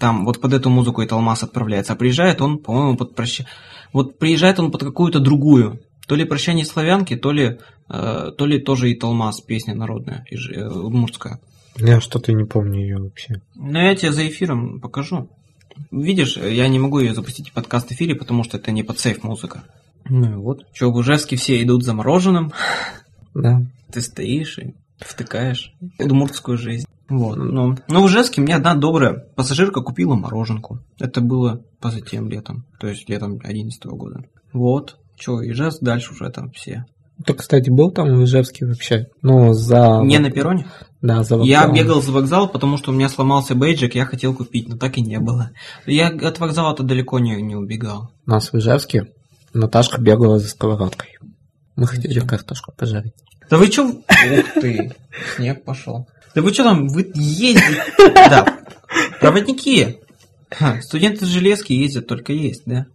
Там 0.00 0.24
вот 0.24 0.40
под 0.40 0.54
эту 0.54 0.70
музыку 0.70 1.04
Италмас 1.04 1.42
отправляется. 1.42 1.92
А 1.92 1.96
приезжает 1.96 2.40
он, 2.40 2.58
по-моему, 2.58 2.96
под 2.96 3.14
прощ... 3.14 3.42
Вот 3.92 4.18
приезжает 4.18 4.58
он 4.58 4.72
под 4.72 4.82
какую-то 4.82 5.20
другую. 5.20 5.80
То 6.06 6.16
ли 6.16 6.24
«Прощание 6.24 6.64
славянки», 6.64 7.16
то 7.16 7.30
ли, 7.30 7.58
э, 7.88 8.30
то 8.36 8.46
ли 8.46 8.58
тоже 8.58 8.92
Италмас, 8.92 9.42
песня 9.42 9.74
народная, 9.74 10.24
иж... 10.30 10.50
э, 10.50 10.66
удмуртская. 10.66 11.38
Я 11.76 12.00
что-то 12.00 12.32
не 12.32 12.44
помню 12.44 12.80
ее 12.80 12.98
вообще. 12.98 13.42
Ну, 13.54 13.78
я 13.78 13.94
тебе 13.94 14.10
за 14.10 14.26
эфиром 14.26 14.80
покажу. 14.80 15.28
Видишь, 15.90 16.36
я 16.36 16.66
не 16.68 16.78
могу 16.78 16.98
ее 17.00 17.14
запустить 17.14 17.50
в 17.50 17.52
подкаст 17.52 17.92
эфире, 17.92 18.14
потому 18.14 18.42
что 18.42 18.56
это 18.56 18.72
не 18.72 18.82
под 18.82 18.98
сейф 18.98 19.22
музыка. 19.22 19.64
Ну 20.08 20.32
и 20.32 20.34
вот. 20.34 20.64
Че, 20.72 20.90
в 20.90 21.00
Ижевске 21.00 21.36
все 21.36 21.62
идут 21.62 21.84
за 21.84 21.92
мороженым. 21.92 22.52
Да. 23.34 23.62
Ты 23.92 24.00
стоишь 24.00 24.58
и 24.58 24.74
втыкаешь 24.98 25.74
удмуртскую 25.98 26.56
жизнь. 26.56 26.86
Вот. 27.10 27.36
Но, 27.36 27.76
но 27.88 28.02
в 28.02 28.06
Ижевске 28.06 28.40
мне 28.40 28.54
одна 28.56 28.74
добрая 28.74 29.26
пассажирка 29.36 29.82
купила 29.82 30.14
мороженку. 30.14 30.78
Это 30.98 31.20
было 31.20 31.60
позатем 31.80 32.30
летом. 32.30 32.64
То 32.78 32.86
есть 32.86 33.08
летом 33.08 33.32
2011 33.32 33.84
года. 33.86 34.24
Вот. 34.52 34.96
Че, 35.18 35.32
Ижевск 35.42 35.82
дальше 35.82 36.12
уже 36.12 36.30
там 36.30 36.50
все. 36.52 36.86
Ты, 37.26 37.34
кстати, 37.34 37.68
был 37.68 37.90
там 37.90 38.08
в 38.08 38.24
Ижевске 38.24 38.64
вообще? 38.64 39.08
Ну, 39.20 39.52
за... 39.52 40.00
Не 40.02 40.18
на 40.18 40.30
перроне? 40.30 40.66
Да, 41.02 41.22
за 41.22 41.34
Я 41.36 41.62
вокзалом. 41.66 41.74
бегал 41.74 42.00
за 42.00 42.12
вокзал, 42.12 42.48
потому 42.48 42.78
что 42.78 42.92
у 42.92 42.94
меня 42.94 43.08
сломался 43.10 43.54
бейджик, 43.54 43.94
я 43.94 44.06
хотел 44.06 44.34
купить, 44.34 44.68
но 44.68 44.78
так 44.78 44.96
и 44.96 45.02
не 45.02 45.18
было. 45.18 45.50
Я 45.84 46.08
от 46.08 46.38
вокзала-то 46.38 46.82
далеко 46.82 47.18
не, 47.18 47.42
не 47.42 47.56
убегал. 47.56 48.10
У 48.26 48.30
нас 48.30 48.52
в 48.52 48.56
Ижевске 48.56 49.08
Наташка 49.52 50.00
бегала 50.00 50.38
за 50.38 50.48
сковородкой. 50.48 51.18
Мы 51.76 51.86
хотели 51.86 52.20
картошку 52.20 52.72
пожарить. 52.76 53.14
Да 53.50 53.58
вы 53.58 53.68
чё? 53.68 53.88
Ух 53.88 54.04
ты, 54.60 54.94
снег 55.36 55.64
пошел. 55.64 56.06
Да 56.34 56.42
вы 56.42 56.52
что 56.52 56.64
там, 56.64 56.88
вы 56.88 57.10
ездите? 57.14 57.82
Да, 58.14 58.58
проводники. 59.20 59.98
Студенты 60.82 61.26
железки 61.26 61.72
ездят 61.72 62.06
только 62.06 62.32
есть, 62.32 62.62
да? 62.66 62.86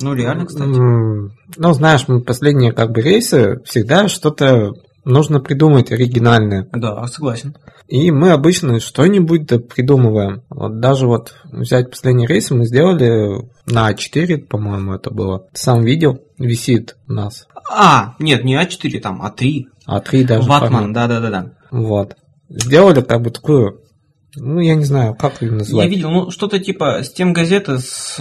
Ну 0.00 0.14
реально, 0.14 0.46
кстати. 0.46 0.68
Ну, 0.68 1.72
знаешь, 1.72 2.08
мы 2.08 2.22
последние 2.22 2.72
как 2.72 2.92
бы 2.92 3.02
рейсы 3.02 3.60
всегда 3.64 4.08
что-то 4.08 4.72
нужно 5.04 5.40
придумать 5.40 5.92
оригинальное. 5.92 6.68
Да, 6.72 7.06
согласен. 7.06 7.54
И 7.88 8.10
мы 8.10 8.30
обычно 8.30 8.80
что-нибудь 8.80 9.46
да 9.46 9.58
придумываем. 9.58 10.42
Вот 10.48 10.80
даже 10.80 11.06
вот 11.06 11.34
взять 11.44 11.90
последний 11.90 12.26
рейс 12.26 12.50
мы 12.50 12.64
сделали 12.66 13.48
на 13.66 13.92
А4, 13.92 14.38
по-моему, 14.46 14.94
это 14.94 15.10
было. 15.10 15.40
Ты 15.52 15.60
сам 15.60 15.82
видел? 15.82 16.20
Висит 16.38 16.96
у 17.08 17.12
нас. 17.12 17.46
А, 17.70 18.14
нет, 18.18 18.44
не 18.44 18.56
А4 18.56 19.00
там, 19.00 19.22
А3. 19.22 19.64
А3 19.86 20.24
даже. 20.24 20.48
По-моему. 20.48 20.92
да-да-да. 20.92 21.52
Вот. 21.70 22.16
Сделали 22.54 23.00
как 23.00 23.22
бы 23.22 23.30
такую, 23.30 23.80
ну, 24.36 24.60
я 24.60 24.74
не 24.74 24.84
знаю, 24.84 25.14
как 25.14 25.40
ее 25.40 25.50
Я 25.50 25.56
назвать. 25.56 25.90
видел, 25.90 26.10
ну, 26.10 26.30
что-то 26.30 26.58
типа 26.58 27.02
с 27.02 27.12
тем 27.12 27.32
газеты 27.32 27.78
с, 27.78 28.16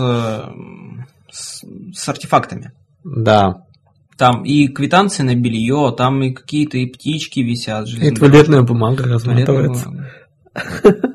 с, 1.29 1.63
с 1.93 2.09
артефактами. 2.09 2.71
Да. 3.03 3.65
Там 4.17 4.43
и 4.45 4.67
квитанции 4.67 5.23
на 5.23 5.35
белье, 5.35 5.93
там 5.97 6.21
и 6.23 6.31
какие-то 6.31 6.77
и 6.77 6.85
птички 6.85 7.39
висят. 7.39 7.87
И 7.89 8.11
туалетная 8.11 8.61
бумага 8.61 9.03
разматывается. 9.03 9.89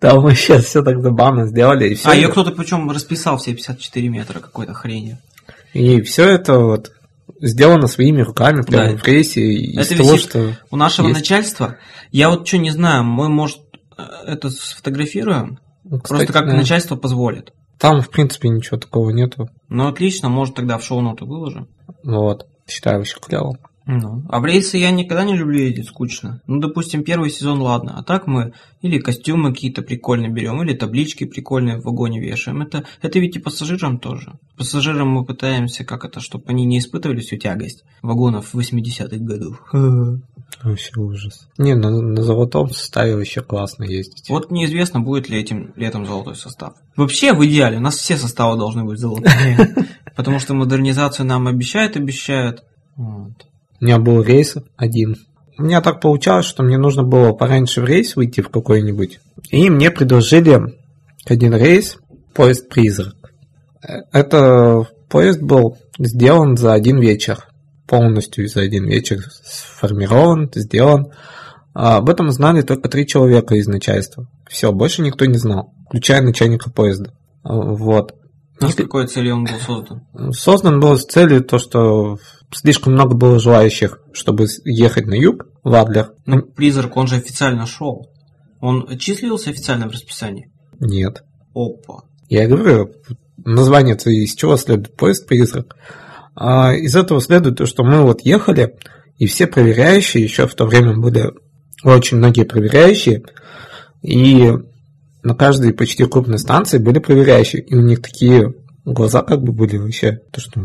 Там 0.00 0.28
сейчас 0.34 0.64
все 0.64 0.82
так 0.82 1.00
забавно 1.00 1.46
сделали. 1.46 1.96
А 2.04 2.14
ее 2.14 2.28
кто-то 2.28 2.50
причем 2.52 2.90
расписал 2.90 3.38
все 3.38 3.54
54 3.54 4.08
метра 4.08 4.40
какой-то 4.40 4.74
хрени. 4.74 5.18
и 5.72 6.02
все 6.02 6.28
это 6.28 6.58
вот 6.58 6.92
сделано 7.40 7.86
своими 7.86 8.22
руками, 8.22 8.62
прямо 8.62 8.92
Да. 8.92 8.98
в 8.98 9.04
рейсе, 9.04 9.40
из 9.42 9.90
Это 9.90 9.98
того, 9.98 10.14
висит 10.14 10.30
что... 10.30 10.58
У 10.70 10.76
нашего 10.76 11.08
Есть. 11.08 11.20
начальства, 11.20 11.76
я 12.10 12.30
вот 12.30 12.46
что 12.46 12.58
не 12.58 12.70
знаю, 12.70 13.04
мы, 13.04 13.28
может, 13.28 13.58
э, 13.96 14.02
это 14.26 14.50
сфотографируем? 14.50 15.58
Ну, 15.84 15.98
Просто 15.98 16.14
кстати, 16.26 16.32
как 16.32 16.46
да. 16.46 16.54
начальство 16.56 16.96
позволит. 16.96 17.52
Там, 17.78 18.00
в 18.00 18.10
принципе, 18.10 18.48
ничего 18.48 18.78
такого 18.78 19.10
нету. 19.10 19.48
Ну, 19.68 19.86
отлично, 19.86 20.28
может, 20.28 20.54
тогда 20.54 20.78
в 20.78 20.84
шоу-ноты 20.84 21.24
выложим. 21.24 21.68
Вот. 22.02 22.46
Считаю, 22.68 23.00
еще 23.02 23.18
клево. 23.20 23.58
Ну, 23.86 24.24
а 24.28 24.40
в 24.40 24.44
рейсы 24.44 24.78
я 24.78 24.90
никогда 24.90 25.24
не 25.24 25.36
люблю 25.36 25.60
ездить 25.60 25.86
скучно. 25.86 26.42
Ну, 26.48 26.58
допустим, 26.58 27.04
первый 27.04 27.30
сезон, 27.30 27.62
ладно. 27.62 27.96
А 27.96 28.02
так 28.02 28.26
мы 28.26 28.52
или 28.82 28.98
костюмы 28.98 29.52
какие-то 29.52 29.82
прикольные 29.82 30.28
берем, 30.28 30.60
или 30.60 30.74
таблички 30.74 31.24
прикольные 31.24 31.78
в 31.78 31.84
вагоне 31.84 32.20
вешаем. 32.20 32.62
Это, 32.62 32.84
это 33.00 33.20
ведь 33.20 33.36
и 33.36 33.38
пассажирам 33.38 33.98
тоже. 33.98 34.38
Пассажирам 34.56 35.08
мы 35.08 35.24
пытаемся, 35.24 35.84
как 35.84 36.04
это, 36.04 36.20
чтобы 36.20 36.44
они 36.48 36.64
не 36.64 36.80
испытывали 36.80 37.20
всю 37.20 37.36
тягость 37.36 37.84
вагонов 38.02 38.54
80-х 38.54 39.18
годов. 39.18 39.62
Вообще 40.62 40.98
ужас. 40.98 41.48
Не, 41.56 41.74
на, 41.74 41.90
на 41.90 42.22
золотом 42.22 42.70
составе 42.70 43.14
вообще 43.14 43.40
классно 43.40 43.84
ездить. 43.84 44.28
Вот 44.28 44.50
неизвестно, 44.50 45.00
будет 45.00 45.28
ли 45.28 45.38
этим 45.38 45.72
летом 45.76 46.06
золотой 46.06 46.34
состав. 46.34 46.74
Вообще, 46.96 47.34
в 47.34 47.44
идеале, 47.46 47.76
у 47.76 47.80
нас 47.80 47.96
все 47.96 48.16
составы 48.16 48.58
должны 48.58 48.84
быть 48.84 48.98
золотые. 48.98 49.74
Потому 50.16 50.40
что 50.40 50.54
модернизацию 50.54 51.26
нам 51.26 51.46
обещают, 51.46 51.96
обещают. 51.96 52.64
Вот. 52.96 53.46
У 53.80 53.84
меня 53.84 53.98
был 53.98 54.22
рейс 54.22 54.56
один. 54.76 55.16
У 55.58 55.62
меня 55.62 55.80
так 55.80 56.00
получалось, 56.00 56.46
что 56.46 56.62
мне 56.62 56.78
нужно 56.78 57.02
было 57.02 57.32
пораньше 57.32 57.80
в 57.80 57.84
рейс 57.84 58.16
выйти 58.16 58.40
в 58.40 58.50
какой-нибудь. 58.50 59.20
И 59.50 59.70
мне 59.70 59.90
предложили 59.90 60.60
один 61.26 61.54
рейс 61.54 61.96
поезд-призрак. 62.34 63.14
Э, 63.82 64.02
Это 64.12 64.86
поезд 65.08 65.40
был 65.40 65.78
сделан 65.98 66.56
за 66.56 66.72
один 66.72 67.00
вечер. 67.00 67.46
Полностью 67.86 68.48
за 68.48 68.62
один 68.62 68.86
вечер 68.86 69.20
сформирован, 69.44 70.50
сделан. 70.54 71.12
А 71.72 71.98
об 71.98 72.08
этом 72.08 72.30
знали 72.30 72.62
только 72.62 72.88
три 72.88 73.06
человека 73.06 73.54
из 73.54 73.66
начальства. 73.66 74.26
Все, 74.48 74.72
больше 74.72 75.02
никто 75.02 75.26
не 75.26 75.38
знал, 75.38 75.72
включая 75.86 76.22
начальника 76.22 76.70
поезда. 76.70 77.12
Вот. 77.44 78.14
А 78.60 78.68
с 78.70 78.74
какой 78.74 79.06
целью 79.06 79.34
он 79.34 79.44
был 79.44 79.60
создан? 79.60 80.32
Создан 80.32 80.80
был 80.80 80.96
с 80.96 81.04
целью 81.04 81.44
то, 81.44 81.58
что 81.58 82.16
слишком 82.56 82.94
много 82.94 83.14
было 83.14 83.38
желающих, 83.38 84.00
чтобы 84.12 84.46
ехать 84.64 85.06
на 85.06 85.14
юг, 85.14 85.46
в 85.62 85.74
Адлер. 85.74 86.12
Ну, 86.24 86.42
призрак, 86.42 86.96
он 86.96 87.06
же 87.06 87.16
официально 87.16 87.66
шел. 87.66 88.10
Он 88.60 88.98
числился 88.98 89.50
официально 89.50 89.88
в 89.88 89.92
расписании? 89.92 90.50
Нет. 90.80 91.22
Опа. 91.54 92.04
Я 92.28 92.48
говорю, 92.48 92.92
название-то 93.44 94.10
из 94.10 94.34
чего 94.34 94.56
следует 94.56 94.96
поезд-призрак. 94.96 95.76
А 96.34 96.74
из 96.74 96.96
этого 96.96 97.20
следует 97.20 97.58
то, 97.58 97.66
что 97.66 97.84
мы 97.84 98.02
вот 98.02 98.22
ехали, 98.22 98.76
и 99.18 99.26
все 99.26 99.46
проверяющие, 99.46 100.22
еще 100.22 100.46
в 100.46 100.54
то 100.54 100.66
время 100.66 100.96
были 100.96 101.32
очень 101.84 102.18
многие 102.18 102.44
проверяющие, 102.44 103.22
и 104.02 104.52
на 105.22 105.34
каждой 105.34 105.72
почти 105.72 106.04
крупной 106.04 106.38
станции 106.38 106.78
были 106.78 106.98
проверяющие, 106.98 107.62
и 107.62 107.74
у 107.74 107.80
них 107.80 108.02
такие 108.02 108.54
глаза 108.84 109.22
как 109.22 109.42
бы 109.42 109.52
были 109.52 109.78
вообще, 109.78 110.20
то 110.32 110.40
что 110.40 110.60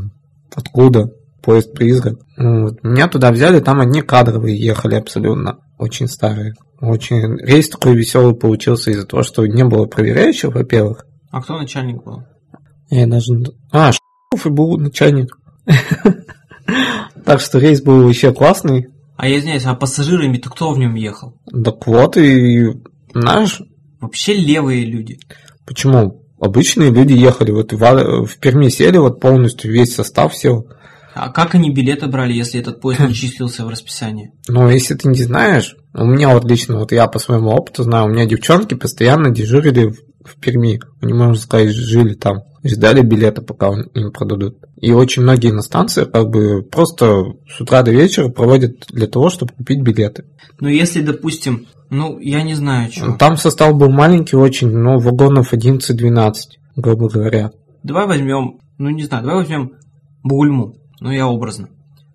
откуда 0.53 1.11
поезд-призрак. 1.41 2.15
Ну, 2.37 2.63
вот 2.63 2.83
Меня 2.83 3.07
туда 3.07 3.31
взяли, 3.31 3.59
там 3.59 3.79
одни 3.81 4.01
кадровые 4.01 4.57
ехали 4.57 4.95
абсолютно, 4.95 5.59
очень 5.77 6.07
старые. 6.07 6.53
Очень 6.79 7.37
рейс 7.37 7.69
такой 7.69 7.95
веселый 7.95 8.35
получился 8.35 8.91
из-за 8.91 9.05
того, 9.05 9.23
что 9.23 9.45
не 9.45 9.63
было 9.63 9.85
проверяющих, 9.85 10.53
во-первых, 10.53 11.05
А 11.31 11.41
кто 11.41 11.57
начальник 11.57 12.03
был? 12.03 12.23
я 12.89 13.05
даже... 13.07 13.33
А, 13.71 13.91
ш- 13.91 13.99
и 14.45 14.49
был 14.49 14.77
начальник. 14.77 15.37
Так 17.25 17.39
что 17.41 17.59
рейс 17.59 17.81
был 17.81 18.03
вообще 18.03 18.33
классный. 18.33 18.87
А 19.17 19.27
я 19.27 19.37
извиняюсь, 19.37 19.65
а 19.65 19.75
пассажирами-то 19.75 20.49
кто 20.49 20.71
в 20.71 20.79
нем 20.79 20.95
ехал? 20.95 21.35
Так 21.63 21.85
вот, 21.85 22.17
и 22.17 22.67
знаешь, 23.13 23.61
Вообще 23.99 24.33
левые 24.33 24.85
люди. 24.85 25.19
почему 25.67 26.23
обычные 26.39 26.89
люди 26.89 27.13
ехали, 27.13 27.51
вот 27.51 27.71
в, 27.71 28.25
в 28.25 28.37
Перми 28.39 28.69
сели, 28.69 28.97
вот 28.97 29.19
полностью 29.21 29.71
весь 29.71 29.93
состав 29.93 30.35
сел. 30.35 30.65
А 31.13 31.29
как 31.29 31.55
они 31.55 31.71
билеты 31.71 32.07
брали, 32.07 32.33
если 32.33 32.59
этот 32.59 32.79
поезд 32.81 33.01
не 33.01 33.13
числился 33.13 33.65
в 33.65 33.69
расписании? 33.69 34.31
Но 34.47 34.69
если 34.71 34.95
ты 34.95 35.07
не 35.09 35.21
знаешь, 35.23 35.75
у 35.93 36.05
меня 36.05 36.33
вот 36.33 36.45
лично, 36.45 36.77
вот 36.79 36.91
я 36.91 37.07
по 37.07 37.19
своему 37.19 37.49
опыту 37.49 37.83
знаю, 37.83 38.05
у 38.05 38.09
меня 38.09 38.25
девчонки 38.25 38.75
постоянно 38.75 39.29
дежурили 39.29 39.87
в, 39.91 39.95
в 40.29 40.39
Перми. 40.39 40.79
Они, 41.01 41.13
можно 41.13 41.35
сказать, 41.35 41.69
жили 41.71 42.13
там. 42.13 42.43
Ждали 42.63 43.01
билета, 43.01 43.41
пока 43.41 43.71
он- 43.71 43.87
им 43.95 44.11
продадут. 44.11 44.57
И 44.79 44.91
очень 44.91 45.23
многие 45.23 45.51
на 45.51 45.63
станции 45.63 46.05
как 46.05 46.29
бы 46.29 46.61
просто 46.63 47.23
с 47.49 47.59
утра 47.59 47.81
до 47.81 47.91
вечера 47.91 48.29
проводят 48.29 48.85
для 48.89 49.07
того, 49.07 49.29
чтобы 49.29 49.53
купить 49.53 49.81
билеты. 49.81 50.25
Ну, 50.59 50.67
если, 50.69 51.01
допустим, 51.01 51.65
ну, 51.89 52.19
я 52.19 52.43
не 52.43 52.53
знаю, 52.53 52.91
что. 52.91 53.13
Там 53.13 53.35
состав 53.37 53.75
был 53.75 53.89
маленький 53.89 54.35
очень, 54.35 54.69
но 54.69 54.99
вагонов 54.99 55.53
11-12, 55.53 56.33
грубо 56.75 57.09
говоря. 57.09 57.51
Давай 57.83 58.05
возьмем, 58.07 58.59
ну, 58.77 58.89
не 58.91 59.03
знаю, 59.03 59.23
давай 59.23 59.39
возьмем 59.41 59.71
Бугульму. 60.23 60.75
Ну, 61.01 61.11
я 61.11 61.27
образно. 61.27 61.67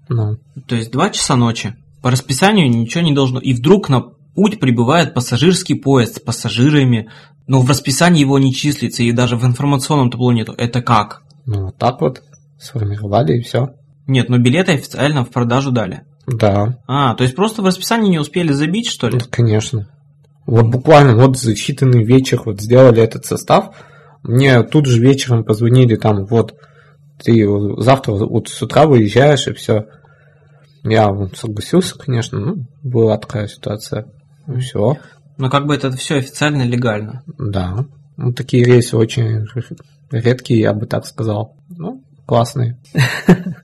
Ну, 0.09 0.39
То 0.67 0.77
есть 0.77 0.91
два 0.91 1.11
часа 1.11 1.37
ночи. 1.37 1.75
По 2.01 2.11
расписанию 2.11 2.71
ничего 2.71 3.03
не 3.03 3.13
должно. 3.13 3.41
И 3.41 3.53
вдруг 3.53 3.89
на 3.89 4.01
путь 4.35 4.61
прибывает 4.61 5.13
пассажирский 5.13 5.75
поезд 5.75 6.17
с 6.17 6.21
пассажирами, 6.21 7.11
но 7.47 7.61
в 7.61 7.69
расписании 7.69 8.21
его 8.21 8.39
не 8.39 8.55
числится, 8.55 9.03
и 9.03 9.13
даже 9.13 9.37
в 9.37 9.45
информационном 9.45 10.11
табло 10.11 10.33
нету. 10.33 10.55
Это 10.57 10.81
как? 10.81 11.23
ну 11.47 11.67
вот 11.67 11.77
так 11.77 12.01
вот 12.01 12.23
сформировали 12.59 13.39
и 13.39 13.43
все. 13.43 13.75
Нет, 14.07 14.29
но 14.29 14.39
билеты 14.39 14.73
официально 14.73 15.25
в 15.25 15.31
продажу 15.31 15.71
дали. 15.71 16.03
Да, 16.27 16.79
А, 16.87 17.15
то 17.15 17.23
есть 17.23 17.37
просто 17.37 17.63
в 17.63 17.67
расписании 17.67 18.11
не 18.11 18.19
успели 18.19 18.53
забить, 18.53 18.89
что 18.89 19.09
ли? 19.09 19.19
ну, 19.19 19.25
конечно. 19.31 19.89
Вот 20.45 20.67
буквально 20.67 21.17
вот 21.17 21.39
за 21.39 21.53
считанный 21.55 22.05
вечер 22.05 22.41
вот 22.45 22.61
сделали 22.61 23.03
этот 23.03 23.25
состав. 23.25 23.71
Мне 24.23 24.63
тут 24.63 24.87
же 24.87 25.01
вечером 25.01 25.45
позвонили 25.45 25.97
там, 25.97 26.27
вот, 26.27 26.55
ты 27.23 27.47
завтра 27.79 28.13
вот 28.13 28.49
с 28.49 28.63
утра 28.63 28.87
выезжаешь 28.87 29.47
и 29.49 29.53
все. 29.53 29.87
Я 30.85 31.11
согласился, 31.35 31.99
конечно, 31.99 32.39
ну, 32.39 32.67
была 32.83 33.19
такая 33.19 33.49
ситуация. 33.49 34.07
Все, 34.61 34.97
Но 35.39 35.51
как 35.51 35.67
бы 35.67 35.75
это 35.75 35.91
все 35.93 36.17
официально 36.17 36.63
легально. 36.63 37.25
да. 37.39 37.87
Ну, 38.17 38.33
такие 38.33 38.65
рейсы 38.65 38.97
очень 38.97 39.45
редкие, 40.11 40.61
я 40.61 40.73
бы 40.73 40.87
так 40.87 41.05
сказал. 41.07 41.57
Ну, 41.69 42.03
классные. 42.27 42.79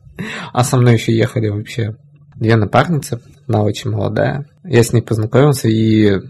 А 0.53 0.63
со 0.63 0.77
мной 0.77 0.95
еще 0.95 1.17
ехали 1.17 1.49
вообще 1.49 1.97
две 2.37 2.55
напарницы, 2.57 3.21
она 3.49 3.63
очень 3.63 3.91
молодая. 3.91 4.47
Я 4.63 4.83
с 4.85 4.93
ней 4.93 5.01
познакомился, 5.01 5.69
и, 5.69 6.21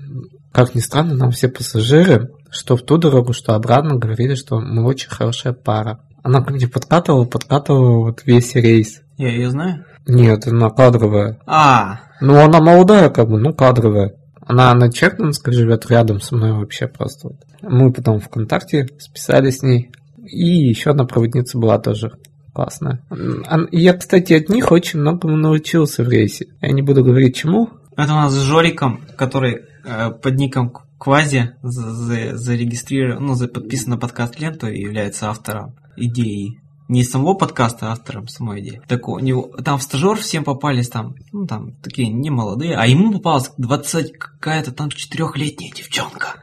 как 0.52 0.74
ни 0.74 0.80
странно, 0.80 1.14
нам 1.14 1.32
все 1.32 1.48
пассажиры, 1.48 2.30
что 2.48 2.76
в 2.76 2.82
ту 2.82 2.96
дорогу, 2.96 3.32
что 3.32 3.54
обратно, 3.54 3.96
говорили, 3.96 4.34
что 4.34 4.60
мы 4.60 4.84
очень 4.84 5.10
хорошая 5.10 5.52
пара. 5.52 6.00
Она 6.22 6.40
ко 6.42 6.52
мне 6.52 6.68
подкатывала, 6.68 7.24
подкатывала 7.24 8.04
вот 8.04 8.22
весь 8.24 8.54
рейс. 8.54 9.00
Я 9.16 9.28
ее 9.30 9.50
знаю. 9.50 9.84
Нет, 10.06 10.46
она 10.46 10.70
кадровая. 10.70 11.38
А, 11.46 12.00
Ну, 12.20 12.36
она 12.38 12.60
молодая, 12.60 13.10
как 13.10 13.28
бы, 13.28 13.38
ну, 13.38 13.52
кадровая. 13.52 14.14
Она 14.46 14.72
на 14.74 14.90
Черкнинской 14.92 15.52
живет 15.52 15.88
рядом 15.90 16.20
со 16.20 16.34
мной 16.36 16.52
вообще 16.52 16.86
просто. 16.88 17.30
Мы 17.62 17.92
потом 17.92 18.20
ВКонтакте 18.20 18.88
списали 18.98 19.50
с 19.50 19.62
ней. 19.62 19.90
И 20.24 20.46
еще 20.68 20.90
одна 20.90 21.04
проводница 21.04 21.58
была 21.58 21.78
тоже 21.78 22.12
классная. 22.52 23.00
Ан- 23.10 23.68
Я, 23.72 23.94
кстати, 23.94 24.32
от 24.34 24.48
них 24.48 24.70
очень 24.72 25.00
многому 25.00 25.36
научился 25.36 26.04
в 26.04 26.08
рейсе. 26.08 26.46
Я 26.60 26.70
не 26.72 26.82
буду 26.82 27.04
говорить 27.04 27.36
чему. 27.36 27.70
это 27.96 28.12
у 28.12 28.16
нас 28.16 28.32
с 28.32 28.40
Жориком, 28.42 29.00
который 29.16 29.62
э, 29.84 30.10
под 30.10 30.34
ником 30.36 30.72
Квази 30.98 31.50
за- 31.62 31.90
за- 31.90 32.36
зарегистрирован, 32.36 33.24
ну, 33.26 33.34
за- 33.34 33.48
подписан 33.48 33.90
на 33.90 33.96
подкаст 33.98 34.38
ленту 34.38 34.68
и 34.68 34.80
является 34.80 35.28
автором 35.28 35.74
идеи. 35.96 36.60
Не 36.88 37.04
самого 37.04 37.34
подкаста, 37.34 37.88
а 37.88 37.92
автором 37.92 38.28
самой 38.28 38.60
идеи. 38.60 38.82
Так 38.86 39.08
у 39.08 39.18
него, 39.18 39.50
там 39.64 39.78
в 39.78 39.82
стажер 39.82 40.18
всем 40.18 40.44
попались 40.44 40.88
там, 40.88 41.14
ну, 41.32 41.46
там, 41.46 41.72
такие 41.82 42.08
не 42.08 42.28
молодые, 42.28 42.76
а 42.76 42.86
ему 42.86 43.12
попалась 43.12 43.50
20 43.56 44.18
какая-то 44.18 44.72
там 44.72 44.90
четырехлетняя 44.90 45.72
девчонка. 45.72 46.34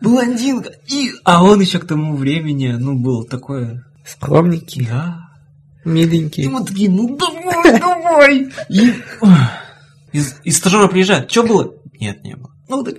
Блондинка. 0.00 0.70
И, 0.86 1.12
а 1.24 1.42
он 1.42 1.60
еще 1.60 1.78
к 1.78 1.86
тому 1.86 2.14
времени, 2.14 2.68
ну, 2.68 2.94
был 2.98 3.24
такой, 3.24 3.80
Скромненький, 4.06 4.86
да, 4.86 5.30
и 5.84 5.88
миленький. 5.88 6.46
мы 6.46 6.64
такие, 6.64 6.90
ну 6.90 7.16
давай, 7.16 7.80
давай. 7.80 8.50
И, 8.68 8.92
и, 10.12 10.22
и 10.44 10.50
стажеры 10.50 10.88
приезжают. 10.88 11.30
Что 11.30 11.42
было? 11.42 11.74
Нет, 11.98 12.22
не 12.22 12.36
было. 12.36 12.50
Ну 12.68 12.84
так. 12.84 12.96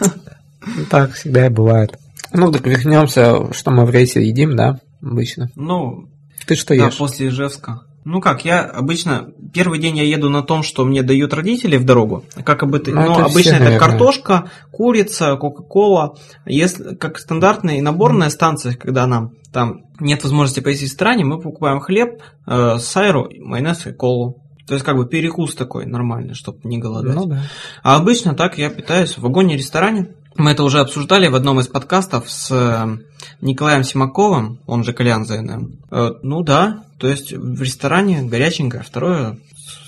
Ну, 0.00 0.84
Так 0.90 1.12
всегда 1.14 1.46
и 1.46 1.50
бывает. 1.50 1.98
Ну, 2.32 2.50
так 2.52 2.66
вернемся, 2.66 3.52
что 3.52 3.70
мы 3.70 3.84
в 3.84 3.90
рейсе 3.90 4.22
едим, 4.22 4.56
да, 4.56 4.80
обычно. 5.02 5.50
Ну, 5.54 6.08
Ты 6.46 6.54
что 6.54 6.76
да, 6.76 6.86
ешь? 6.86 6.96
после 6.96 7.28
Ижевска. 7.28 7.82
Ну 8.04 8.20
как, 8.20 8.44
я 8.44 8.62
обычно 8.62 9.28
первый 9.52 9.78
день 9.78 9.96
я 9.96 10.02
еду 10.02 10.28
на 10.28 10.42
том, 10.42 10.64
что 10.64 10.84
мне 10.84 11.04
дают 11.04 11.32
родители 11.32 11.76
в 11.76 11.84
дорогу. 11.84 12.24
Как 12.44 12.64
об 12.64 12.74
это, 12.74 12.90
Ну, 12.90 12.96
ну, 12.96 13.02
это 13.12 13.12
все, 13.12 13.32
обычно 13.32 13.50
это 13.50 13.64
наверное. 13.64 13.78
картошка, 13.78 14.50
курица, 14.72 15.36
кока-кола. 15.36 16.16
Если 16.44 16.96
как 16.96 17.20
стандартная 17.20 17.76
и 17.76 17.80
наборная 17.80 18.30
станция, 18.30 18.74
когда 18.74 19.06
нам 19.06 19.32
там 19.52 19.84
нет 20.00 20.24
возможности 20.24 20.60
поесть 20.60 20.80
в 20.80 20.84
ресторане, 20.84 21.24
мы 21.24 21.38
покупаем 21.38 21.78
хлеб, 21.78 22.22
э, 22.46 22.78
сайру, 22.78 23.28
майонез 23.38 23.86
и 23.86 23.92
колу. 23.92 24.42
То 24.66 24.74
есть 24.74 24.84
как 24.84 24.96
бы 24.96 25.06
перекус 25.06 25.54
такой 25.54 25.86
нормальный, 25.86 26.34
чтобы 26.34 26.58
не 26.64 26.78
голодать. 26.78 27.14
Ну 27.14 27.26
да. 27.26 27.42
А 27.84 27.96
обычно 27.96 28.34
так 28.34 28.58
я 28.58 28.70
питаюсь 28.70 29.16
в 29.16 29.20
вагоне-ресторане. 29.22 30.08
Мы 30.36 30.52
это 30.52 30.64
уже 30.64 30.80
обсуждали 30.80 31.28
в 31.28 31.34
одном 31.34 31.60
из 31.60 31.68
подкастов 31.68 32.30
с 32.30 32.50
э, 32.50 32.98
Николаем 33.40 33.84
Симаковым, 33.84 34.60
он 34.66 34.84
же 34.84 34.92
Колян 34.92 35.26
ЗНМ. 35.26 35.78
Э, 35.90 36.10
ну 36.22 36.42
да, 36.42 36.84
то 36.98 37.08
есть 37.08 37.32
в 37.32 37.60
ресторане 37.60 38.22
горяченькое, 38.22 38.82
второе, 38.82 39.38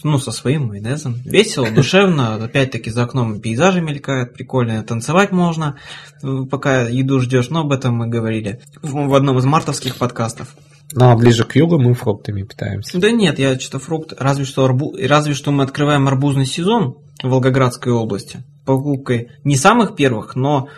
ну, 0.03 0.19
со 0.19 0.33
своим 0.33 0.67
майонезом. 0.69 1.17
Весело, 1.25 1.71
душевно, 1.71 2.35
опять-таки 2.45 2.91
за 2.91 3.05
окном 3.05 3.41
пейзажи 3.41 3.81
мелькают, 3.81 4.35
прикольно, 4.35 4.83
танцевать 4.83 5.33
можно, 5.33 5.77
э, 6.23 6.43
пока 6.51 6.89
еду 6.89 7.21
ждешь, 7.21 7.51
но 7.51 7.61
об 7.61 7.73
этом 7.73 7.97
мы 7.97 8.09
говорили 8.09 8.61
в 8.83 9.09
в 9.09 9.15
одном 9.15 9.39
из 9.39 9.45
мартовских 9.45 9.97
подкастов. 9.97 10.55
Ну, 10.93 11.11
а 11.11 11.17
ближе 11.17 11.45
к 11.45 11.57
югу 11.57 11.79
мы 11.79 11.95
фруктами 11.95 12.43
питаемся. 12.43 12.99
Да 12.99 13.11
нет, 13.11 13.39
я 13.39 13.59
что-то 13.59 13.79
фрукт, 13.79 14.13
разве 14.19 14.45
что, 14.45 14.65
арбу... 14.65 14.95
разве 15.01 15.35
что 15.35 15.51
мы 15.51 15.65
открываем 15.65 16.07
арбузный 16.07 16.47
сезон 16.47 16.99
в 17.23 17.29
Волгоградской 17.29 17.93
области. 17.93 18.45
Покупкой 18.65 19.31
не 19.45 19.57
самых 19.57 19.95
первых, 19.95 20.37
но 20.37 20.69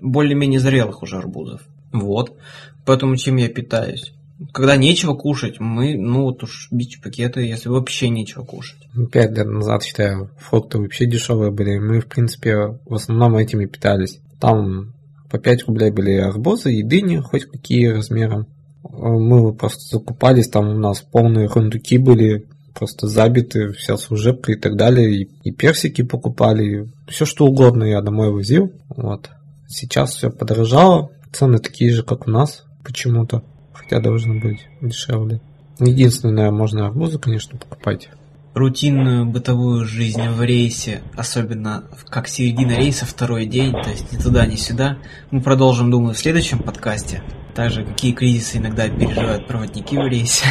более-менее 0.00 0.60
зрелых 0.60 1.02
уже 1.02 1.16
арбузов. 1.18 1.62
Вот. 1.92 2.36
Поэтому 2.84 3.16
чем 3.16 3.36
я 3.36 3.48
питаюсь? 3.48 4.12
Когда 4.52 4.76
нечего 4.76 5.14
кушать, 5.14 5.60
мы, 5.60 5.96
ну 5.96 6.22
вот 6.22 6.42
уж 6.42 6.68
бич-пакеты, 6.70 7.42
если 7.42 7.68
вообще 7.68 8.08
нечего 8.08 8.42
кушать. 8.42 8.78
Пять 9.12 9.32
лет 9.32 9.46
назад, 9.46 9.82
считаю, 9.82 10.30
фрукты 10.38 10.78
вообще 10.78 11.04
дешевые 11.04 11.50
были. 11.50 11.78
Мы, 11.78 12.00
в 12.00 12.06
принципе, 12.06 12.78
в 12.86 12.94
основном 12.94 13.36
этими 13.36 13.66
питались. 13.66 14.18
Там 14.40 14.94
по 15.30 15.38
5 15.38 15.66
рублей 15.66 15.90
были 15.90 16.16
арбузы 16.16 16.72
и 16.72 16.82
дыни, 16.82 17.18
хоть 17.18 17.44
какие 17.44 17.88
размером. 17.88 18.46
Мы 18.82 19.52
просто 19.52 19.98
закупались, 19.98 20.48
там 20.48 20.70
у 20.70 20.78
нас 20.78 21.02
полные 21.02 21.46
рундуки 21.46 21.98
были, 21.98 22.46
просто 22.74 23.06
забиты, 23.06 23.72
вся 23.72 23.96
служебка 23.96 24.52
и 24.52 24.56
так 24.56 24.76
далее. 24.76 25.22
И, 25.22 25.30
и 25.44 25.52
персики 25.52 26.02
покупали, 26.02 26.88
все 27.08 27.24
что 27.24 27.46
угодно 27.46 27.84
я 27.84 28.00
домой 28.00 28.30
возил. 28.30 28.72
Вот. 28.88 29.30
Сейчас 29.68 30.14
все 30.14 30.30
подорожало, 30.30 31.10
цены 31.32 31.58
такие 31.58 31.92
же, 31.92 32.02
как 32.02 32.26
у 32.26 32.30
нас 32.30 32.64
почему-то, 32.84 33.42
хотя 33.72 34.00
должны 34.00 34.40
быть 34.40 34.66
дешевле. 34.80 35.40
Единственное, 35.78 36.50
можно 36.50 36.86
арбузы, 36.86 37.18
конечно, 37.18 37.58
покупать. 37.58 38.08
Рутинную 38.52 39.26
бытовую 39.26 39.84
жизнь 39.84 40.28
в 40.28 40.42
рейсе, 40.42 41.02
особенно 41.16 41.84
как 42.08 42.26
середина 42.26 42.72
рейса, 42.72 43.06
второй 43.06 43.46
день, 43.46 43.72
то 43.72 43.88
есть 43.88 44.12
ни 44.12 44.16
туда, 44.16 44.44
ни 44.44 44.56
сюда, 44.56 44.98
мы 45.30 45.40
продолжим, 45.40 45.90
думаю, 45.90 46.14
в 46.14 46.18
следующем 46.18 46.58
подкасте. 46.58 47.22
Также 47.54 47.84
какие 47.84 48.12
кризисы 48.12 48.58
иногда 48.58 48.88
переживают 48.88 49.46
проводники 49.46 49.96
в 49.96 50.06
рейсе. 50.06 50.46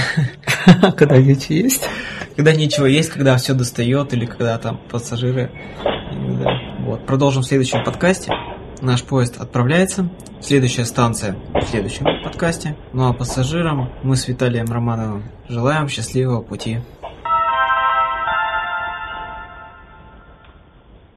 Когда 0.97 1.17
вечер 1.17 1.51
есть. 1.51 1.87
Когда 2.35 2.53
нечего 2.53 2.85
есть, 2.85 3.09
когда 3.09 3.35
все 3.35 3.53
достает, 3.53 4.13
или 4.13 4.25
когда 4.25 4.57
там 4.57 4.79
пассажиры. 4.89 5.51
Вот. 6.79 7.05
Продолжим 7.05 7.43
в 7.43 7.45
следующем 7.45 7.83
подкасте. 7.83 8.31
Наш 8.81 9.03
поезд 9.03 9.41
отправляется. 9.41 10.09
Следующая 10.41 10.85
станция 10.85 11.35
в 11.53 11.67
следующем 11.69 12.05
подкасте. 12.23 12.77
Ну 12.93 13.09
а 13.09 13.13
пассажирам 13.13 13.91
мы 14.03 14.15
с 14.15 14.27
Виталием 14.27 14.67
Романовым 14.67 15.23
желаем 15.49 15.89
счастливого 15.89 16.41
пути. 16.41 16.79